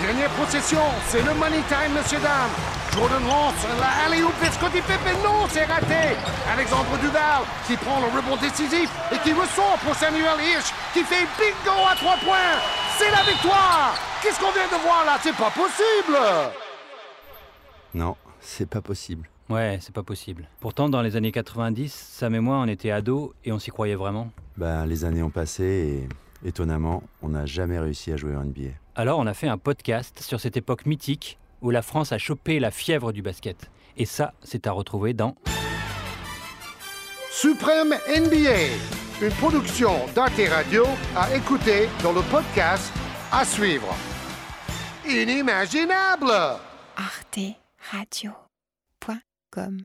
Dernière 0.00 0.30
possession, 0.30 0.82
c'est 1.08 1.22
le 1.22 1.32
money 1.34 1.62
time, 1.68 1.94
monsieur 1.96 2.18
dame. 2.20 2.50
Jordan 2.92 3.22
lance 3.24 3.66
la 3.80 4.04
alley 4.04 4.20
vers 4.40 4.52
Scotty 4.52 4.80
Pepe, 4.82 5.16
non, 5.24 5.46
c'est 5.48 5.64
raté. 5.64 6.16
Alexandre 6.52 6.98
Duval 7.00 7.42
qui 7.66 7.76
prend 7.76 8.00
le 8.00 8.06
rebond 8.06 8.36
décisif 8.36 8.90
et 9.10 9.18
qui 9.18 9.32
ressort 9.32 9.78
pour 9.84 9.94
Samuel 9.94 10.38
Hirsch 10.38 10.72
qui 10.92 11.02
fait 11.02 11.26
bingo 11.38 11.76
à 11.90 11.94
trois 11.96 12.16
points. 12.16 12.60
C'est 12.98 13.10
la 13.10 13.22
victoire. 13.22 13.96
Qu'est-ce 14.22 14.38
qu'on 14.38 14.52
vient 14.52 14.66
de 14.66 14.82
voir 14.82 15.04
là? 15.06 15.18
C'est 15.22 15.34
pas 15.34 15.50
possible. 15.50 16.18
Non, 17.94 18.16
c'est 18.40 18.68
pas 18.68 18.82
possible. 18.82 19.28
Ouais, 19.48 19.78
c'est 19.80 19.94
pas 19.94 20.02
possible. 20.02 20.46
Pourtant, 20.60 20.88
dans 20.90 21.00
les 21.02 21.16
années 21.16 21.32
90, 21.32 21.92
Sam 21.92 22.34
et 22.34 22.40
moi, 22.40 22.56
on 22.58 22.68
était 22.68 22.90
ados 22.90 23.30
et 23.44 23.52
on 23.52 23.58
s'y 23.58 23.70
croyait 23.70 23.94
vraiment. 23.94 24.28
Ben, 24.58 24.84
les 24.84 25.04
années 25.04 25.22
ont 25.22 25.30
passé 25.30 26.06
et, 26.44 26.48
étonnamment, 26.48 27.02
on 27.22 27.30
n'a 27.30 27.46
jamais 27.46 27.78
réussi 27.78 28.12
à 28.12 28.16
jouer 28.16 28.36
en 28.36 28.44
NBA. 28.44 28.70
Alors, 28.98 29.18
on 29.18 29.26
a 29.26 29.34
fait 29.34 29.48
un 29.48 29.58
podcast 29.58 30.22
sur 30.22 30.40
cette 30.40 30.56
époque 30.56 30.86
mythique 30.86 31.36
où 31.60 31.68
la 31.70 31.82
France 31.82 32.12
a 32.12 32.18
chopé 32.18 32.58
la 32.58 32.70
fièvre 32.70 33.12
du 33.12 33.20
basket. 33.20 33.70
Et 33.98 34.06
ça, 34.06 34.32
c'est 34.42 34.66
à 34.66 34.72
retrouver 34.72 35.12
dans 35.12 35.36
Suprême 37.30 37.94
NBA, 38.08 38.70
une 39.20 39.32
production 39.32 39.90
d'Arte 40.14 40.40
Radio 40.48 40.84
à 41.14 41.36
écouter 41.36 41.90
dans 42.02 42.12
le 42.12 42.22
podcast 42.22 42.90
à 43.30 43.44
suivre. 43.44 43.94
Inimaginable 45.06 46.32
arteradio.com 46.96 49.84